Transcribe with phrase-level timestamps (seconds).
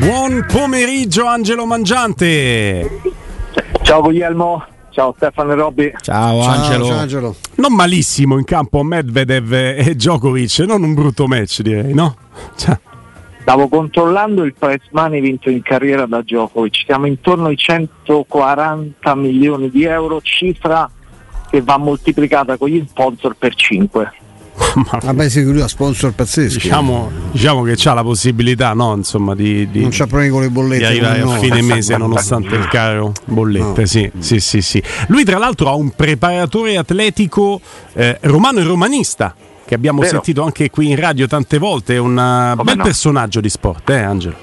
[0.00, 3.02] Buon pomeriggio Angelo Mangiante.
[3.82, 5.92] Ciao Guglielmo, ciao Stefano e Robby.
[6.00, 6.84] Ciao, Ciao, Angelo.
[6.86, 7.36] ciao, Angelo.
[7.56, 12.16] Non malissimo in campo Medvedev e Djokovic, non un brutto match direi, no?
[12.56, 12.78] Cioè,
[13.42, 19.68] Stavo controllando il prize money vinto in carriera da Djokovic, siamo intorno ai 140 milioni
[19.68, 20.90] di euro, cifra
[21.50, 24.12] che va moltiplicata con gli sponsor per 5.
[25.02, 26.60] Vabbè, sì, lui ha sponsor pazzeschi.
[26.60, 28.94] diciamo, diciamo che c'ha la possibilità, no?
[28.94, 30.86] Insomma, di, di- non c'ha problemi con le di bollette.
[30.86, 33.80] arrivare come a fine mese nonostante il caro bollette.
[33.80, 33.86] No.
[33.86, 34.82] Sì, sì, sì, sì.
[35.08, 37.60] Lui, tra l'altro, ha un preparatore atletico
[37.94, 39.34] eh, romano e romanista.
[39.64, 40.14] Che abbiamo Vero.
[40.14, 42.82] sentito anche qui in radio tante volte, è un eh, bel no.
[42.82, 44.34] personaggio di sport, eh, Angelo?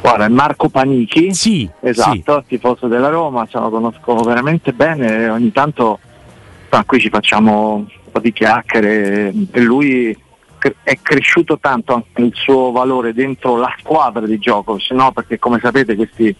[0.00, 5.50] Guarda, è Marco Panichi, Sì, esatto, tifoso della Roma, ce lo conosco veramente bene, ogni
[5.50, 5.98] tanto
[6.84, 7.84] qui ci facciamo
[8.16, 10.16] po' di chiacchiere lui
[10.82, 15.12] è cresciuto tanto anche il suo valore dentro la squadra di Djokovic, no?
[15.12, 16.34] perché come sapete questi,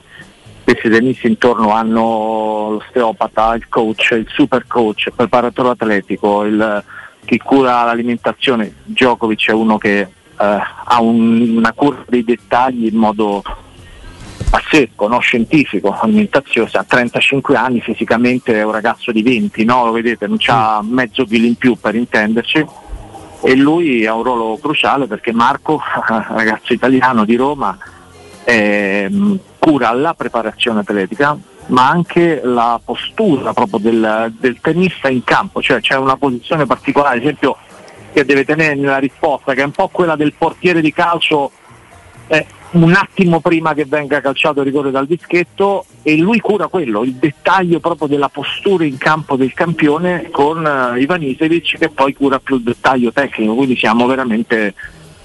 [0.65, 6.83] questi tennisti intorno hanno l'osteopata, il coach, il super coach, il preparatore atletico, il-
[7.25, 8.73] chi cura l'alimentazione.
[8.85, 13.43] Djokovic è uno che eh, ha un- una cura dei dettagli in modo
[14.49, 15.19] pazzesco, no?
[15.19, 19.87] scientifico, alimentazione, ha 35 anni, fisicamente è un ragazzo di 20, no?
[19.87, 22.67] lo vedete, non c'ha mezzo chilo in più per intenderci
[23.43, 25.81] e lui ha un ruolo cruciale perché Marco,
[26.29, 27.77] ragazzo italiano di Roma,
[28.45, 35.61] ehm, cura la preparazione atletica ma anche la postura proprio del, del tennista in campo,
[35.61, 37.57] cioè c'è una posizione particolare, ad esempio
[38.13, 41.51] che deve tenere nella risposta, che è un po' quella del portiere di calcio
[42.29, 42.47] eh,
[42.83, 47.15] un attimo prima che venga calciato il rigore dal dischetto e lui cura quello, il
[47.15, 52.39] dettaglio proprio della postura in campo del campione con eh, Ivan Isevic che poi cura
[52.39, 54.75] più il dettaglio tecnico, quindi siamo veramente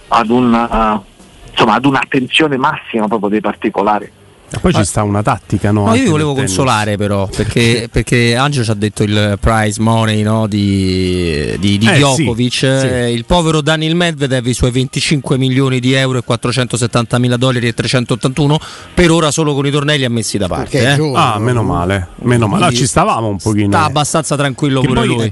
[0.07, 4.11] ad, un, eh, insomma, ad un'attenzione massima proprio dei particolari.
[4.53, 5.85] E poi ci sta una tattica, no?
[5.85, 10.23] No, io vi volevo consolare però, perché, perché Angelo ci ha detto il prize money
[10.23, 12.65] no, di, di, di Eh, Djokovic, sì, sì.
[12.65, 17.67] Eh, il povero Daniel Medvedev i suoi 25 milioni di euro e 470 mila dollari
[17.67, 18.59] e 381
[18.93, 20.95] per ora solo con i tornelli ammessi da parte.
[20.95, 21.11] Eh.
[21.15, 22.63] Ah, meno male, meno male.
[22.65, 23.69] Quindi ci stavamo un pochino.
[23.69, 25.31] Sta abbastanza tranquillo Che pure lui.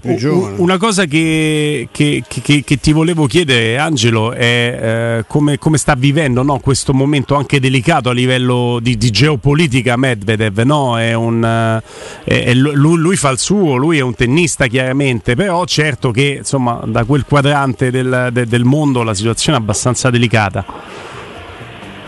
[0.57, 5.95] una cosa che, che- che- che ti volevo chiedere, Angelo, è eh, come, come sta
[5.95, 10.59] vivendo no, questo momento anche delicato a livello di, di geopolitica Medvedev.
[10.59, 10.97] No?
[10.99, 11.81] È un, eh,
[12.23, 16.11] è- è lu- lui, lui fa il suo, lui è un tennista chiaramente, però certo
[16.11, 20.65] che insomma, da quel quadrante del, de- del mondo la situazione è abbastanza delicata.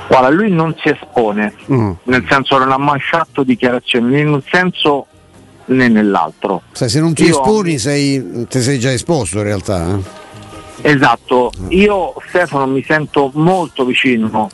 [0.08, 1.92] Guarda, lui non si espone, Mm.
[2.04, 5.06] nel senso non ha mai fatto dichiarazioni né in un senso
[5.66, 6.64] né nell'altro.
[6.74, 9.88] Sai, se non ti Io- esponi, sei, ti sei già esposto in realtà.
[9.96, 10.20] eh.
[10.84, 14.50] Esatto, io Stefano mi sento molto vicino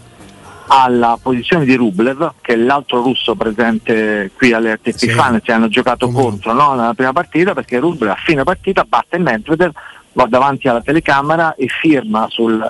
[0.67, 5.09] alla posizione di Rublev, che è l'altro russo presente qui alle ATP Sì.
[5.09, 8.83] Finals, che hanno giocato Come contro no, nella prima partita, perché Rublev a fine partita
[8.87, 9.71] batte Medvedev,
[10.13, 12.69] va davanti alla telecamera e firma sul,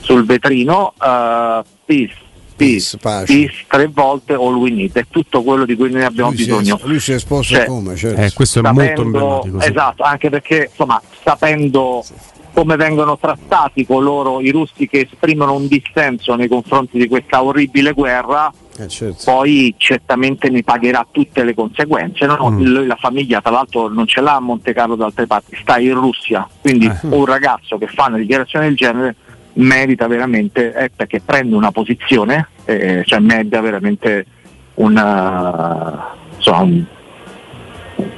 [0.00, 2.22] sul vetrino eh, peace,
[2.56, 6.28] Peace, peace, peace tre volte all we need, è tutto quello di cui noi abbiamo
[6.30, 6.78] Lui si, bisogno.
[6.78, 7.96] è, lui si è esposto Cioè, come?
[7.96, 8.20] Certo.
[8.20, 9.60] Eh, questo è molto sapendo, emblematico.
[9.60, 9.68] sì.
[9.70, 12.04] esatto, anche perché insomma, sapendo
[12.54, 17.90] come vengono trattati coloro i russi che esprimono un dissenso nei confronti di questa orribile
[17.92, 19.22] guerra, Eh, certo.
[19.24, 22.24] poi certamente ne pagherà tutte le conseguenze.
[22.26, 22.50] no?
[22.50, 22.62] Mm.
[22.62, 25.78] Lui la famiglia, tra l'altro, non ce l'ha a Monte Carlo da altre parti, sta
[25.80, 26.48] in Russia.
[26.60, 26.96] Quindi Eh.
[27.08, 29.16] un ragazzo che fa una dichiarazione del genere
[29.54, 34.26] merita veramente, eh, perché prende una posizione, eh, cioè merita veramente
[34.74, 36.84] una, insomma, un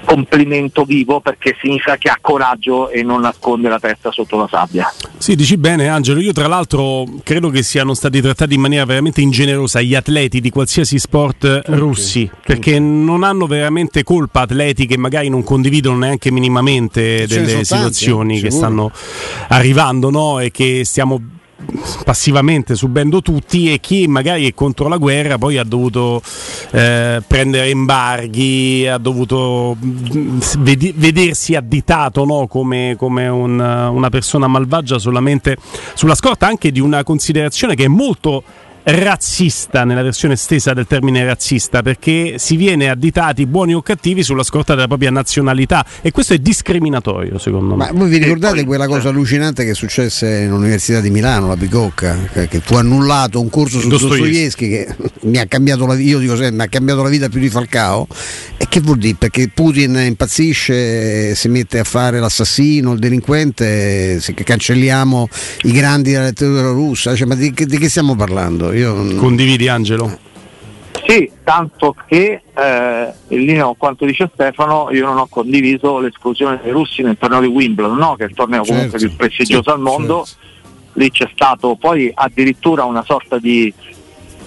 [0.05, 4.93] complimento vivo perché significa che ha coraggio e non nasconde la testa sotto la sabbia.
[5.19, 9.21] Sì, dici bene Angelo, io tra l'altro credo che siano stati trattati in maniera veramente
[9.21, 15.29] ingenerosa gli atleti di qualsiasi sport russi, perché non hanno veramente colpa atleti che magari
[15.29, 18.91] non condividono neanche minimamente Ce delle tanti, situazioni eh, che stanno
[19.49, 20.41] arrivando no?
[20.41, 21.21] e che stiamo
[22.05, 26.21] passivamente subendo tutti e chi magari è contro la guerra poi ha dovuto
[26.73, 32.47] eh, prendere embarghi, ha dovuto mm, vedi- vedersi additato no?
[32.47, 35.57] come, come un- una persona malvagia solamente
[35.95, 38.43] sulla scorta anche di una considerazione che è molto
[38.89, 44.45] razzista nella versione estesa del termine razzista perché si viene additati buoni o cattivi sulla
[44.45, 47.87] scorta della propria nazionalità e questo è discriminatorio secondo me.
[47.91, 52.17] Ma voi vi ricordate poi- quella cosa allucinante che successe all'Università di Milano, la Bicocca,
[52.33, 54.69] che, fu annullato un corso su Dostoevsky.
[54.69, 57.41] Che mi ha cambiato la vita, io dico sempre, mi ha cambiato la vita più
[57.41, 58.07] di Falcao.
[58.57, 59.17] E che vuol dire?
[59.19, 65.29] Perché Putin impazzisce, si mette a fare l'assassino, il delinquente, se che cancelliamo
[65.63, 68.73] i grandi della letteratura russa, cioè, ma di, che- di che stiamo parlando?
[68.79, 69.17] Io...
[69.17, 70.25] Condividi Angelo?
[71.07, 76.59] Sì, tanto che eh, in linea con quanto dice Stefano, io non ho condiviso l'esclusione
[76.63, 78.17] dei russi nel torneo di Wimbledon, no?
[78.17, 80.25] che è il torneo Certo, comunque più prestigioso certo, al mondo.
[80.25, 80.45] certo.
[80.95, 83.73] Lì c'è stato poi addirittura una sorta di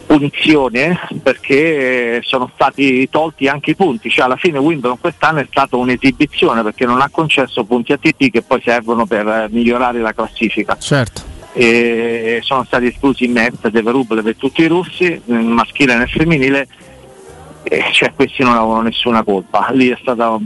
[0.06, 5.76] punizione perché sono stati tolti anche i punti, cioè alla fine Wimbledon quest'anno è stata
[5.76, 11.29] un'esibizione perché non ha concesso punti ATP che poi servono per migliorare la classifica Certo.
[11.54, 16.68] E sono stati esclusi Medvedev Rublev e tutti i russi, nel maschile e nel femminile,
[17.64, 19.70] e cioè questi non avevano nessuna colpa.
[19.72, 20.38] Lì è stata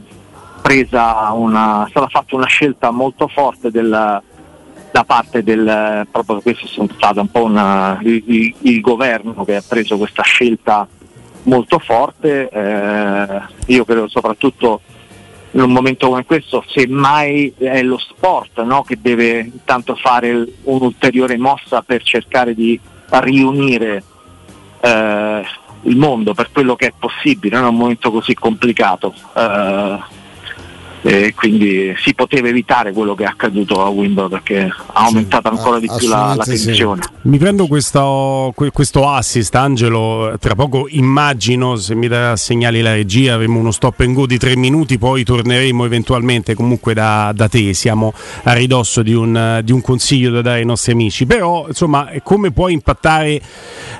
[0.61, 4.21] presa una, è stata fatta una scelta molto forte del-
[4.91, 9.55] da parte del proprio questo è stato un po' una- il, il- il governo che
[9.55, 10.87] ha preso questa scelta
[11.43, 12.47] molto forte.
[12.49, 14.81] eh, io credo soprattutto
[15.53, 21.37] in un momento come questo, semmai è lo sport no, che deve intanto fare un'ulteriore
[21.37, 22.79] mossa per cercare di
[23.09, 24.03] riunire
[24.81, 25.43] eh,
[25.83, 29.13] il mondo per quello che è possibile in un momento così complicato.
[29.35, 30.21] Eh,
[31.05, 35.77] e quindi si poteva evitare quello che è accaduto a Wimbledon perché ha aumentato ancora
[35.77, 36.65] di più la, la assolutamente sì.
[36.65, 37.01] tensione.
[37.23, 40.35] Mi prendo questo, que- questo assist, Angelo.
[40.39, 44.37] Tra poco immagino, se mi dà segnali la regia, avremo uno stop and go di
[44.37, 47.73] tre minuti, poi torneremo eventualmente comunque da, da te.
[47.73, 48.13] Siamo
[48.43, 51.25] a ridosso di un, di un consiglio da dare ai nostri amici.
[51.25, 53.41] Però, insomma, come può impattare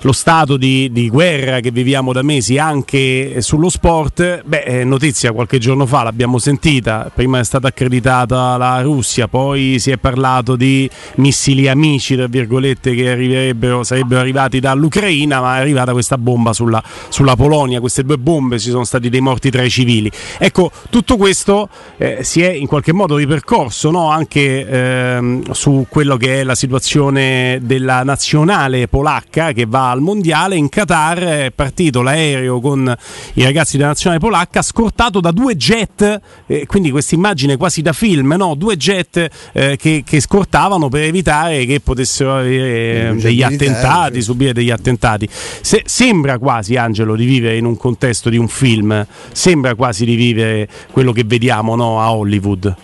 [0.01, 4.43] lo stato di, di guerra che viviamo da mesi anche sullo sport?
[4.45, 6.92] Beh, eh, notizia qualche giorno fa l'abbiamo sentita.
[7.13, 12.93] Prima è stata accreditata la Russia, poi si è parlato di missili amici, tra virgolette,
[12.93, 17.79] che arriverebbero, sarebbero arrivati dall'Ucraina, ma è arrivata questa bomba sulla, sulla Polonia.
[17.79, 20.11] Queste due bombe ci sono stati dei morti tra i civili.
[20.37, 24.09] Ecco, tutto questo eh, si è in qualche modo ripercorso no?
[24.09, 30.55] anche ehm, su quello che è la situazione della nazionale polacca che va al mondiale.
[30.55, 32.93] In Qatar è partito l'aereo con
[33.33, 37.93] i ragazzi della nazionale polacca, scortato da due jet, eh, quindi questa immagine quasi da
[37.93, 38.55] film, no?
[38.55, 44.53] due jet eh, che, che scortavano per evitare che potessero avere eh, degli attentati, subire
[44.53, 45.27] degli attentati.
[45.29, 50.15] Se- sembra quasi, Angelo, di vivere in un contesto di un film, sembra quasi di
[50.15, 52.75] vivere quello che vediamo no, a Hollywood.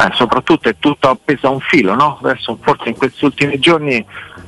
[0.00, 2.18] Eh, soprattutto è tutto appeso a un filo, no?
[2.22, 4.04] Adesso forse in questi ultimi giorni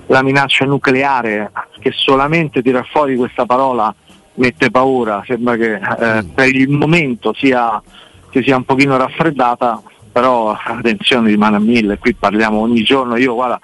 [0.06, 1.50] la minaccia nucleare
[1.81, 3.93] che solamente tirar fuori questa parola
[4.35, 7.82] mette paura, sembra che eh, per il momento sia,
[8.32, 9.82] si sia un pochino raffreddata,
[10.12, 13.61] però la tensione rimane a mille, qui parliamo ogni giorno, io guarda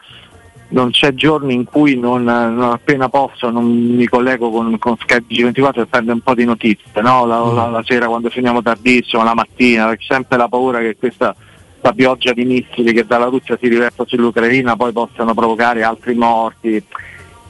[0.69, 5.33] non c'è giorno in cui non, non appena posso non mi collego con, con Skype
[5.33, 7.25] G24 per prendere un po' di notizie, no?
[7.25, 11.35] la, la- la sera quando finiamo tardissimo, la mattina, perché sempre la paura che questa
[11.79, 16.83] questa pioggia di missili che dalla Russia si riversa sull'Ucraina poi possano provocare altri morti.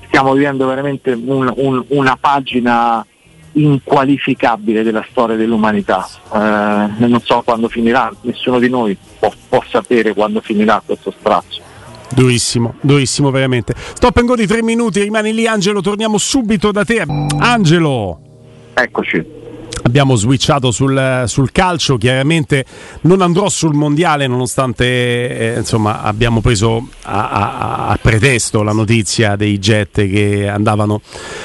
[0.08, 3.06] Stiamo vivendo veramente un- un- una pagina
[3.56, 6.08] inqualificabile della storia dell'umanità.
[6.32, 11.62] Eh, non so quando finirà, nessuno di noi può, può sapere quando finirà questo strazio.
[12.10, 13.74] Durissimo, durissimo veramente.
[13.76, 17.04] Stop and go di tre minuti, rimani lì Angelo, torniamo subito da te.
[17.38, 18.20] Angelo!
[18.74, 19.35] Eccoci.
[19.86, 22.64] Abbiamo switchato sul, sul calcio, chiaramente
[23.02, 29.36] non andrò sul mondiale nonostante eh, insomma, abbiamo preso a, a- a pretesto la notizia
[29.36, 31.00] dei jet che andavano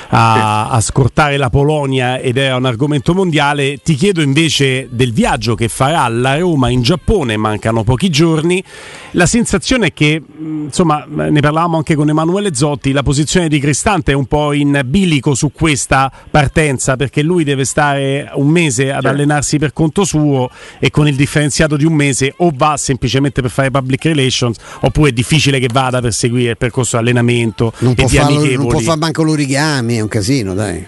[0.10, 3.78] a, a scortare la Polonia ed era un argomento mondiale.
[3.78, 8.64] Ti chiedo invece del viaggio che farà la Roma in Giappone, mancano pochi giorni.
[9.12, 13.60] La sensazione è che, mh, insomma, ne parlavamo anche con Emanuele Zotti, la posizione di
[13.60, 18.92] Cristante è un po' in bilico su questa partenza perché lui deve stare un mese
[18.92, 23.42] ad allenarsi per conto suo e con il differenziato di un mese o va semplicemente
[23.42, 27.72] per fare public relations oppure è difficile che vada per seguire il percorso di allenamento
[27.80, 28.70] Non e può, di farlo- non amichevoli.
[28.70, 30.86] può fare manco l'origami, è un casino, dai.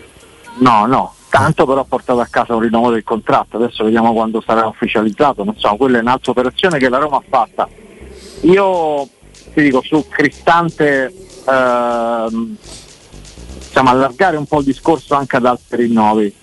[0.59, 4.41] No, no, tanto però ha portato a casa un rinnovo del contratto, adesso vediamo quando
[4.45, 7.67] sarà ufficializzato, non so, quella è un'altra operazione che la Roma ha fatta.
[8.41, 9.07] Io
[9.53, 11.11] ti dico su Cristante
[11.47, 12.55] ehm,
[13.67, 16.33] diciamo, allargare un po' il discorso anche ad altri rinnovi.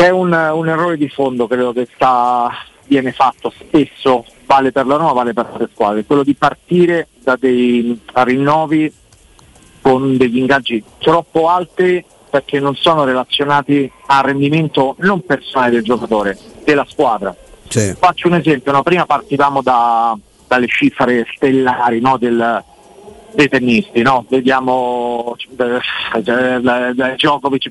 [0.00, 2.50] C'è un, un errore di fondo credo che sta,
[2.86, 7.36] viene fatto spesso, vale per la Roma, vale per altre squadre, quello di partire da
[7.38, 8.90] dei rinnovi
[9.82, 16.38] con degli ingaggi troppo alti perché non sono relazionati al rendimento non personale del giocatore,
[16.64, 17.36] della squadra.
[17.68, 17.94] Sì.
[17.98, 18.82] Faccio un esempio, no?
[18.82, 20.16] prima partivamo da-
[20.46, 22.16] dalle cifre stellari no?
[22.16, 22.64] del-
[23.34, 24.24] dei tennisti, no?
[24.28, 25.80] vediamo eh,
[26.24, 27.70] eh, Djokovic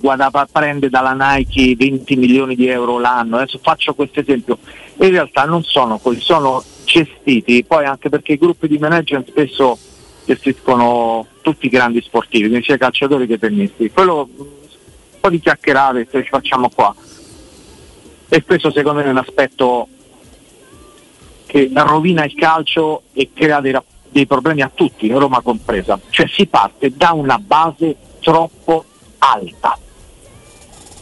[0.51, 4.57] prende dalla Nike 20 milioni di euro l'anno, adesso faccio questo esempio,
[4.97, 9.77] in realtà non sono così, sono gestiti, poi anche perché i gruppi di management spesso
[10.25, 13.89] gestiscono tutti i grandi sportivi, quindi sia calciatori che tennisti.
[13.89, 14.45] Quello un
[15.19, 16.93] po' di chiacchierate che ci facciamo qua.
[18.29, 19.87] E questo secondo me è un aspetto
[21.47, 23.75] che rovina il calcio e crea dei,
[24.11, 25.99] dei problemi a tutti, Roma compresa.
[26.09, 28.85] Cioè si parte da una base troppo
[29.19, 29.77] alta.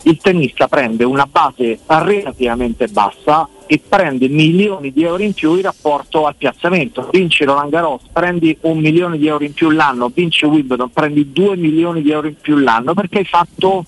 [0.04, 5.64] Il tennista prende una base relativamente bassa e prende milioni di euro in più in
[5.64, 7.10] rapporto al piazzamento.
[7.12, 11.58] Vinci Roland Garros, prendi un milione di euro in più l'anno, vinci Wimbledon, prendi due
[11.58, 13.84] milioni di euro in più l'anno perché hai fatto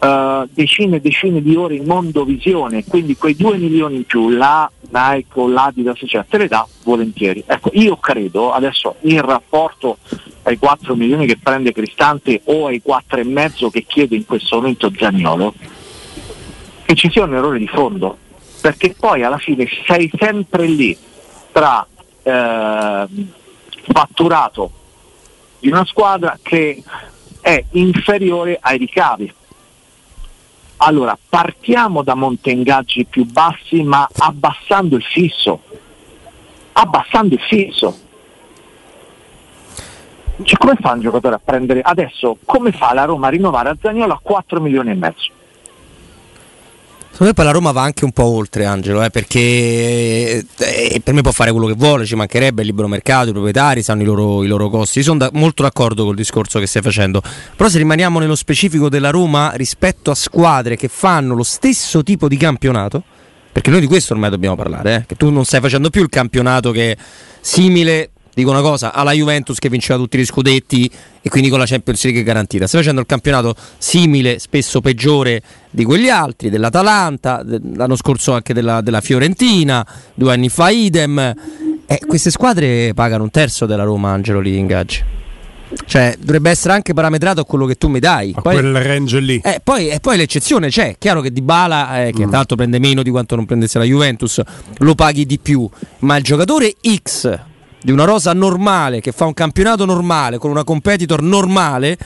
[0.00, 4.68] uh, decine e decine di ore in mondovisione, quindi quei due milioni in più, la
[4.90, 7.42] Nike o l'Adidas, cioè, te le dà volentieri.
[7.46, 9.98] Ecco, io credo adesso in rapporto
[10.42, 14.56] ai 4 milioni che prende Cristante o ai 4 e mezzo che chiede in questo
[14.56, 15.54] momento Zagnolo,
[16.84, 18.16] che ci sia un errore di fondo,
[18.60, 20.96] perché poi alla fine sei sempre lì
[21.52, 21.86] tra
[22.22, 23.06] eh,
[23.92, 24.70] fatturato
[25.58, 26.82] di una squadra che
[27.40, 29.32] è inferiore ai ricavi.
[30.82, 35.60] Allora, partiamo da monte ingaggi più bassi ma abbassando il fisso.
[36.72, 38.08] Abbassando il fisso
[40.42, 42.38] cioè, come fa un giocatore a prendere adesso?
[42.44, 45.30] Come fa la Roma a rinnovare a Zagnolo a 4 milioni e mezzo?
[47.12, 51.12] Secondo me poi la Roma va anche un po' oltre Angelo, eh, perché eh, per
[51.12, 54.04] me può fare quello che vuole, ci mancherebbe il libero mercato, i proprietari sanno i
[54.06, 55.02] loro, i loro costi.
[55.02, 57.20] Sono da, molto d'accordo col discorso che stai facendo,
[57.56, 62.26] però se rimaniamo nello specifico della Roma rispetto a squadre che fanno lo stesso tipo
[62.26, 63.02] di campionato,
[63.52, 66.08] perché noi di questo ormai dobbiamo parlare, eh, che tu non stai facendo più il
[66.08, 66.96] campionato che è
[67.40, 70.90] simile dico una cosa, alla Juventus che vinceva tutti gli scudetti
[71.22, 72.66] e quindi con la Champions League garantita.
[72.66, 78.80] Stai facendo il campionato simile, spesso peggiore di quegli altri, dell'Atalanta, l'anno scorso anche della,
[78.80, 81.34] della Fiorentina, due anni fa idem.
[81.86, 85.18] Eh, queste squadre pagano un terzo della Roma, Angelo, lì ingaggi.
[85.86, 88.32] Cioè, dovrebbe essere anche parametrato a quello che tu mi dai.
[88.34, 89.40] A poi, quel range lì.
[89.44, 90.96] Eh, poi, e poi l'eccezione c'è.
[90.98, 92.30] Chiaro che Di Bala, eh, che mm.
[92.30, 94.40] tanto prende meno di quanto non prendesse la Juventus,
[94.78, 95.68] lo paghi di più.
[96.00, 97.38] Ma il giocatore X
[97.82, 101.98] di una rosa normale che fa un campionato normale con una competitor normale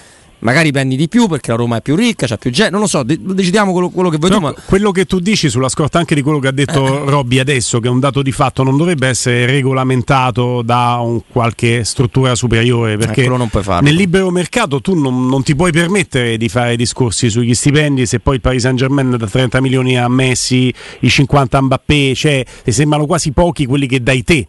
[0.44, 2.86] magari prendi di più perché la Roma è più ricca, c'ha più gente, non lo
[2.86, 4.38] so, de- decidiamo quello, quello, che vuoi tu.
[4.38, 4.54] Ma...
[4.64, 7.08] Quello che tu dici sulla scorta anche di quello che ha detto.
[7.08, 11.82] Robby adesso, che è un dato di fatto, non dovrebbe essere regolamentato da un qualche
[11.84, 16.48] struttura superiore, eh, perché eh, nel libero mercato tu non, non, ti puoi permettere di
[16.48, 20.72] fare discorsi sugli stipendi se poi il Paris Saint Germain da 30 milioni a Messi,
[21.00, 24.46] i 50 a Mbappé, cioè ti sembrano quasi pochi quelli che dai te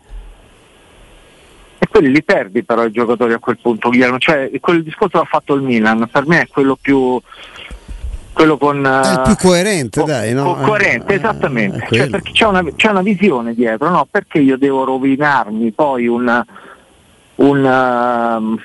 [1.96, 4.18] quelli li perdi però i giocatori a quel punto, Guillermo.
[4.18, 7.22] Cioè, quel discorso l'ha fatto il Milan, per me è quello più
[8.34, 10.56] quello con è il più coerente, co- dai, no?
[10.56, 11.88] Co- coerente, eh, esattamente.
[11.90, 14.06] Cioè, perché c'è una, c'è una, visione dietro, no?
[14.12, 16.44] Perché io devo rovinarmi poi un,
[17.36, 18.60] un, um,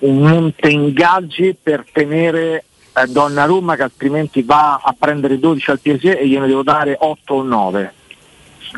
[0.00, 6.04] un monte ingaggi per tenere eh, Donnarumma che altrimenti va a prendere 12 al PSG
[6.18, 7.92] e gliene devo dare 8 o 9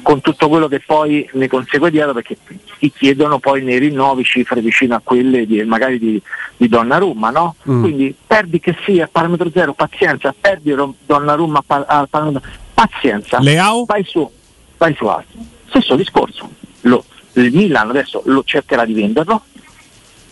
[0.02, 2.37] con tutto quello che poi ne consegue dietro perché
[2.78, 6.20] ti chiedono poi nei rinnovi cifre vicine a quelle di, magari di,
[6.56, 7.56] di Donnarumma, no?
[7.68, 7.82] Mm.
[7.82, 13.85] Quindi perdi che sia parametro zero, pazienza, perdi Donnarumma al parametro pazienza, Leao?
[13.85, 14.28] vai su,
[14.76, 15.38] vai su altro.
[15.68, 16.50] Stesso discorso,
[16.82, 17.04] lo,
[17.35, 19.42] il Milan adesso lo cercherà di venderlo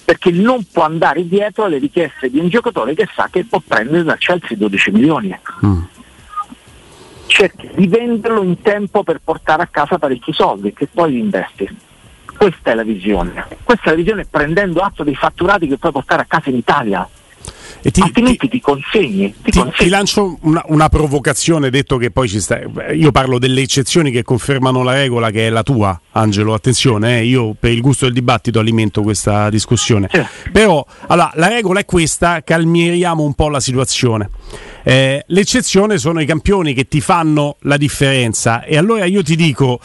[0.05, 4.05] perché non può andare dietro alle richieste di un giocatore che sa che può prendere
[4.05, 5.38] da Chelsea 12 milioni.
[5.65, 5.83] Mm
[7.29, 11.69] cerchi di venderlo in tempo per portare a casa parecchi soldi che poi li investi.
[12.37, 13.47] Questa è la visione.
[13.63, 17.09] Questa è la visione prendendo atto dei fatturati che puoi portare a casa in Italia.
[17.80, 19.35] Ti, altrimenti ti, ti consegni.
[19.42, 19.76] Ti, ti, consegni.
[19.76, 22.61] ti lancio una, una, provocazione, detto che poi ci sta.
[22.92, 26.54] Io parlo delle eccezioni che confermano la regola, che è la tua, Angelo.
[26.54, 30.09] Attenzione, eh, io per il gusto del dibattito alimento questa discussione.
[30.12, 30.23] Sì.
[30.52, 34.28] Però allora, la regola è questa: calmieriamo un po' la situazione.
[34.83, 38.64] Eh, l'eccezione sono i campioni che ti fanno la differenza.
[38.64, 39.80] E allora io ti dico: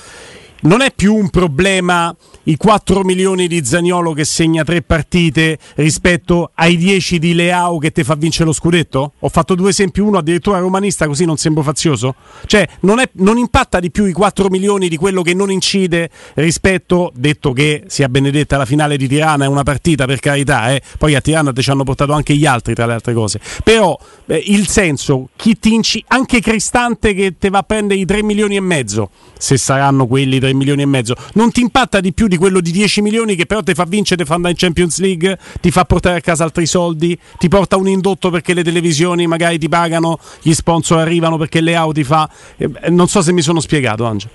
[0.62, 2.14] non è più un problema
[2.44, 7.92] i 4 milioni di Zagnolo che segna tre partite rispetto ai 10 di Leao che
[7.92, 9.14] ti fa vincere lo scudetto?
[9.20, 12.16] Ho fatto due esempi, uno addirittura romanista così non sembro fazioso?
[12.46, 16.10] Cioè non, è, non impatta di più i 4 milioni di quello che non incide
[16.36, 20.82] rispetto, detto che sia benedetta la finale di Tirana è una partita per carità, eh?
[20.98, 23.98] poi a Tirana ci hanno portato anche gli altri tra le altre cose, però
[24.28, 28.24] eh, il senso, chi ti inci- anche Cristante che ti va a prendere i 3
[28.24, 32.28] milioni e mezzo, se saranno quelli 3 milioni e mezzo, non ti impatta di più
[32.28, 35.00] di quello di 10 milioni che però ti fa vincere, ti fa andare in Champions
[35.00, 39.28] League, ti fa portare a casa altri soldi, ti porta un indotto perché le televisioni
[39.28, 42.30] magari ti pagano, gli sponsor arrivano perché le auto fa.
[42.58, 44.32] Eh, non so se mi sono spiegato, Angelo.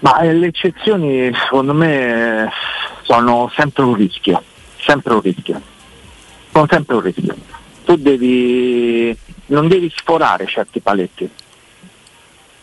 [0.00, 2.48] Ma eh, le eccezioni secondo me
[3.02, 4.42] sono sempre un rischio,
[4.78, 5.60] sempre un rischio,
[6.52, 7.36] sono sempre un rischio.
[7.84, 11.28] Tu devi, non devi sforare certi paletti.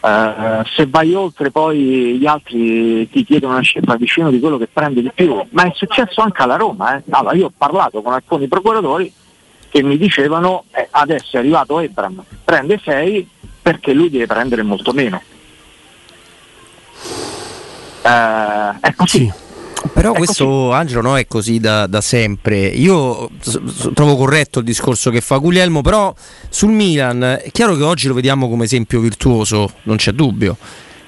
[0.06, 4.68] Uh, se vai oltre poi gli altri ti chiedono una cifra vicino di quello che
[4.72, 6.96] prende di più, ma è successo anche alla Roma.
[6.96, 7.02] Eh.
[7.10, 9.12] Allora, io ho parlato con alcuni procuratori
[9.68, 13.30] che mi dicevano eh, adesso è arrivato Ebram, prende 6
[13.64, 15.20] perché lui deve prendere molto meno.
[18.04, 19.18] Uh, è così.
[19.22, 19.45] Sì.
[19.94, 20.74] Però è questo così.
[20.74, 22.68] Angelo no, è così da, da sempre.
[22.68, 26.14] Io s- s- trovo corretto il discorso che fa Guglielmo, però
[26.50, 30.58] sul Milan è chiaro che oggi lo vediamo come esempio virtuoso, non c'è dubbio.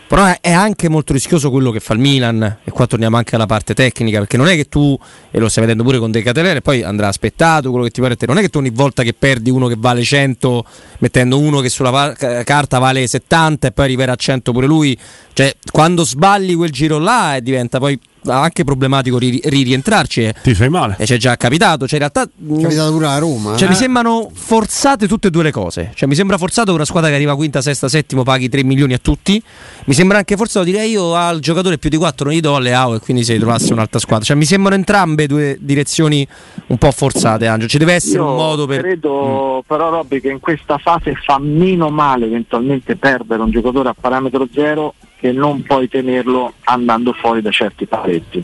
[0.07, 3.46] Però è anche molto rischioso quello che fa il Milan, e qua torniamo anche alla
[3.46, 4.98] parte tecnica, perché non è che tu,
[5.29, 8.15] e lo stai vedendo pure con De Catelere, poi andrà aspettato quello che ti pare
[8.15, 10.63] te, non è che tu ogni volta che perdi uno che vale 100,
[11.00, 14.98] mettendo uno che sulla pa- carta vale 70 e poi arriverà a 100 pure lui,
[15.34, 20.24] cioè quando sbagli quel giro là e diventa poi anche problematico ri- rientrarci.
[20.24, 20.36] Eh.
[20.41, 20.96] Ti fai male.
[20.98, 21.88] E c'è già capitato.
[21.88, 22.24] Cioè, in realtà.
[22.24, 23.55] È capitato pure a Roma.
[23.55, 23.72] Cioè, eh?
[23.72, 25.91] mi sembrano forzate tutte e due le cose.
[25.93, 28.93] Cioè, mi sembra forzato che una squadra che arriva quinta, sesta, settimo paghi 3 milioni
[28.93, 29.41] a tutti.
[29.86, 32.74] Mi sembra anche forzato dire io al giocatore più di 4 non gli do alle
[32.74, 34.25] AO e quindi se trovasse un'altra squadra.
[34.25, 36.27] Cioè, mi sembrano entrambe due direzioni
[36.67, 37.69] un po' forzate, Angelo.
[37.69, 38.81] Ci deve essere io un modo per.
[38.81, 39.67] Credo mm.
[39.67, 44.48] però, Robby, che in questa fase fa meno male eventualmente perdere un giocatore a parametro
[44.53, 48.43] zero che non puoi tenerlo andando fuori da certi paletti.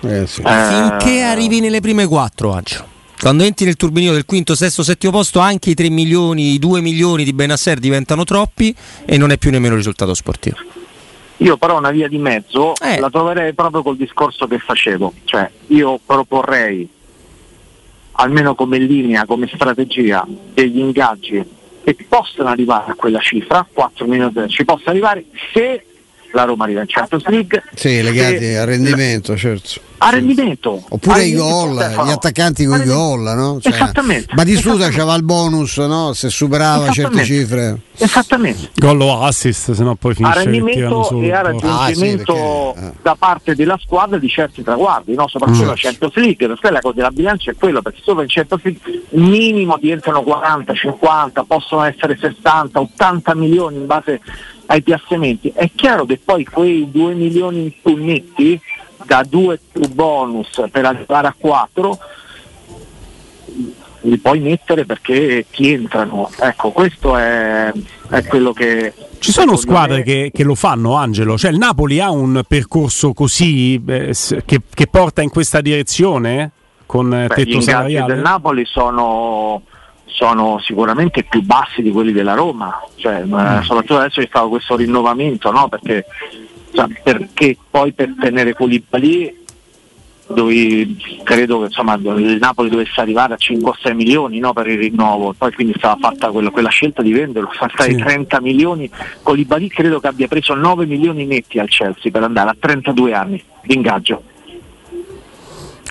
[0.00, 0.42] Eh, sì.
[0.42, 2.90] eh, Finché arrivi nelle prime quattro, Angelo.
[3.20, 6.80] Quando entri nel turbinio del quinto, sesto, settimo posto, anche i 3 milioni, i 2
[6.80, 10.56] milioni di Benasser diventano troppi e non è più nemmeno risultato sportivo.
[11.36, 12.98] Io però una via di mezzo eh.
[12.98, 16.88] la troverei proprio col discorso che facevo, cioè io proporrei
[18.12, 21.44] almeno come linea, come strategia degli ingaggi
[21.84, 25.84] che possano arrivare a quella cifra, 4 milioni, ci possa arrivare se
[26.32, 27.62] la Roma arriva in Champions League.
[27.74, 29.80] Sì, legati al rendimento, certo.
[29.98, 30.82] A rendimento.
[30.88, 33.60] Oppure a i gol, gli attaccanti con i gol, no?
[33.60, 34.34] Cioè, Esattamente.
[34.34, 36.12] Batistuta c'aveva il bonus, no?
[36.12, 37.80] Se superava certe cifre.
[37.96, 38.70] Esattamente.
[38.74, 42.96] Gol o assist, se no poi finisce a rendimento e a raggiungimento ah, sì, perché,
[43.02, 45.28] da parte della squadra di certi traguardi, no?
[45.28, 45.68] soprattutto mm.
[45.68, 49.02] la Champions League, perché la cosa della bilancia è quello, perché sopra in Champions League
[49.10, 54.20] minimo diventano 40, 50, possono essere 60, 80 milioni in base
[54.66, 55.52] ai piazzamenti.
[55.54, 58.60] È chiaro che poi quei 2 milioni in più netti
[59.04, 61.98] da 2 più bonus per arrivare a 4
[64.02, 66.30] li puoi mettere perché ti entrano.
[66.40, 67.72] Ecco, questo è,
[68.10, 68.92] è quello che.
[69.18, 70.02] Ci sono squadre me...
[70.02, 71.36] che, che, lo fanno, Angelo.
[71.36, 76.50] Cioè, il Napoli ha un percorso così eh, che, che, porta in questa direzione
[76.86, 78.14] con Beh, tetto salariale?
[78.14, 79.62] del Napoli sono
[80.04, 83.60] sono sicuramente più bassi di quelli della Roma, cioè, mm.
[83.62, 85.68] soprattutto adesso c'è stato questo rinnovamento, no?
[85.68, 86.04] perché,
[86.72, 89.40] cioè, perché, poi per tenere Koulibaly
[90.28, 90.86] dove
[91.24, 95.52] credo che insomma, il Napoli dovesse arrivare a 5-6 milioni no, per il rinnovo, poi
[95.52, 97.96] quindi stava fatta quello, quella scelta di venderlo, fa stare sì.
[97.96, 98.90] 30 milioni,
[99.22, 103.42] Koulibaly credo che abbia preso 9 milioni netti al Chelsea per andare a 32 anni
[103.62, 104.22] di ingaggio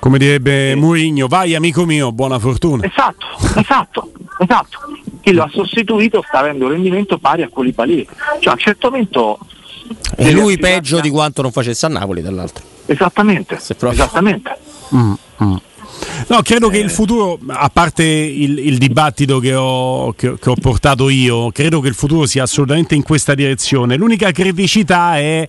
[0.02, 2.84] come direbbe Mourinho, vai amico mio, buona fortuna.
[2.84, 4.80] Esatto, esatto, esatto.
[5.22, 8.08] Chi lo ha sostituito sta avendo un rendimento pari a quelli lì.
[8.40, 9.38] Cioè a un certo momento...
[10.16, 12.66] E lui peggio di quanto non facesse a Napoli, dall'altro.
[12.88, 14.58] Esattamente, esattamente.
[14.96, 15.56] Mm, mm.
[16.28, 20.56] No, credo che il futuro, a parte il, il dibattito che ho, che, che ho,
[20.56, 23.98] portato io, credo che il futuro sia assolutamente in questa direzione.
[23.98, 25.48] L'unica criticità è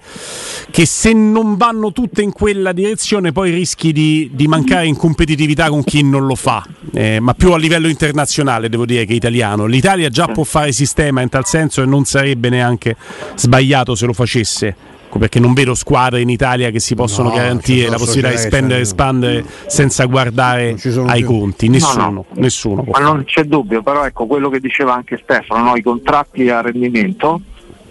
[0.71, 5.69] che se non vanno tutte in quella direzione poi rischi di, di mancare in competitività
[5.69, 9.67] con chi non lo fa, eh, ma più a livello internazionale devo dire che italiano.
[9.67, 12.97] L'Italia già può fare sistema in tal senso e non sarebbe neanche
[13.37, 14.77] sbagliato se lo facesse
[15.19, 18.79] perché non vedo squadre in Italia che si possono no, garantire la possibilità di spendere
[18.79, 21.27] e espandere senza guardare ai più.
[21.27, 22.25] conti, nessuno, no, no.
[22.35, 26.61] nessuno Ma non c'è dubbio, però ecco quello che diceva anche Stefano, i contratti a
[26.61, 27.41] rendimento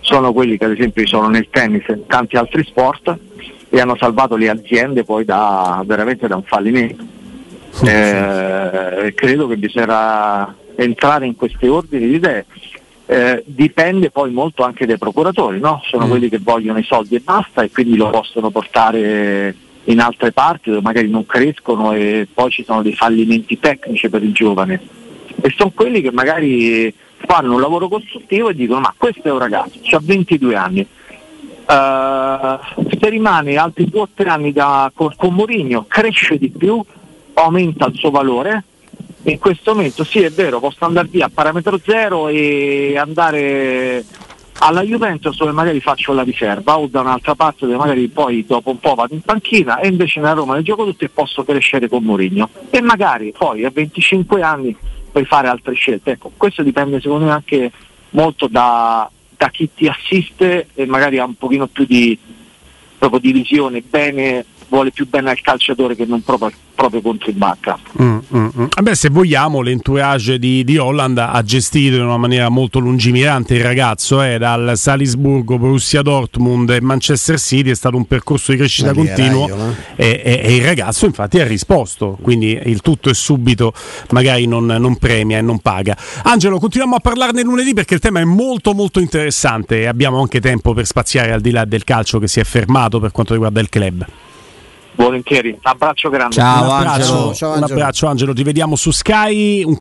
[0.02, 3.18] sono quelli che ad esempio sono nel tennis e in tanti altri sport
[3.70, 7.20] e hanno salvato le aziende poi da, veramente da un fallimento.
[7.84, 12.46] Eh, credo che bisognerà entrare in questi ordini di idee
[13.12, 15.82] eh, dipende poi molto anche dai procuratori, no?
[15.84, 16.10] sono mm.
[16.10, 20.69] quelli che vogliono i soldi e basta e quindi lo possono portare in altre parti
[20.69, 24.80] dove magari non crescono e poi ci sono dei fallimenti tecnici per il giovane.
[25.41, 29.39] E sono quelli che magari fanno un lavoro costruttivo e dicono ma questo è un
[29.39, 35.34] ragazzo, ha 22 anni, uh, se rimane altri 2 o 3 anni da, con, con
[35.34, 36.82] Mourinho cresce di più,
[37.34, 38.63] aumenta il suo valore,
[39.24, 44.04] in questo momento sì è vero, posso andare via a parametro zero e andare
[44.64, 48.70] alla Juventus dove magari faccio la riserva o da un'altra parte dove magari poi dopo
[48.70, 51.88] un po' vado in panchina e invece nella Roma ne gioco tutto e posso crescere
[51.88, 54.76] con Mourinho e magari poi a 25 anni
[55.12, 56.12] puoi fare altre scelte.
[56.12, 57.72] Ecco, questo dipende secondo me anche
[58.12, 62.18] molto da, da chi ti assiste e magari ha un pochino più di,
[63.20, 67.78] di visione bene vuole più bene al calciatore che non proprio, proprio contro il Bacca.
[68.02, 68.66] Mm, mm, mm.
[68.82, 73.64] Beh, se vogliamo, l'entourage di, di Holland ha gestito in una maniera molto lungimirante il
[73.64, 78.94] ragazzo, eh, dal Salisburgo, Borussia Dortmund e Manchester City, è stato un percorso di crescita
[78.94, 79.50] continuo
[79.98, 83.74] e, e, e, il ragazzo infatti ha risposto, quindi il tutto è subito,
[84.12, 85.98] magari non, non premia e non paga.
[86.24, 90.40] Angelo, continuiamo a parlarne lunedì perché il tema è molto molto interessante e abbiamo anche
[90.40, 93.60] tempo per spaziare al di là del calcio che si è fermato per quanto riguarda
[93.60, 94.06] il club.
[95.04, 96.36] Volentieri, un abbraccio grande.
[96.36, 97.34] Ciao, un abbraccio, Angelo.
[97.34, 97.66] Ciao, Angelo.
[97.66, 99.64] Un abbraccio Angelo, ti vediamo su Sky.
[99.64, 99.70] Un